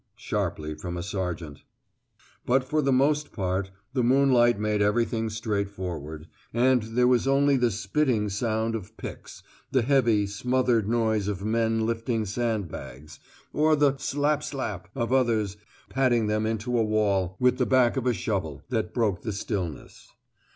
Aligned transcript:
sharply 0.15 0.73
from 0.73 0.97
a 0.97 1.03
sergeant. 1.03 1.59
[Illustration: 1.59 2.05
Good 2.07 2.23
sand 2.23 2.41
bag 2.41 2.49
work.] 2.49 2.61
But 2.63 2.69
for 2.71 2.81
the 2.81 2.91
most 2.91 3.31
part 3.33 3.71
the 3.93 4.03
moonlight 4.03 4.59
made 4.59 4.81
everything 4.81 5.29
straightforward, 5.29 6.27
and 6.51 6.81
there 6.81 7.05
was 7.05 7.27
only 7.27 7.55
the 7.55 7.69
spitting 7.69 8.27
sound 8.29 8.73
of 8.73 8.97
picks, 8.97 9.43
the 9.69 9.83
heavy, 9.83 10.25
smothered 10.25 10.89
noise 10.89 11.27
of 11.27 11.45
men 11.45 11.85
lifting 11.85 12.25
sand 12.25 12.67
bags, 12.67 13.19
or 13.53 13.75
the 13.75 13.95
"slap, 13.97 14.43
slap" 14.43 14.89
of 14.95 15.13
others 15.13 15.55
patting 15.87 16.25
them 16.25 16.47
into 16.47 16.75
a 16.79 16.83
wall 16.83 17.35
with 17.39 17.59
the 17.59 17.67
back 17.67 17.95
of 17.95 18.07
a 18.07 18.13
shovel, 18.15 18.63
that 18.69 18.95
broke 18.95 19.21
the 19.21 19.31
stillness. 19.31 20.11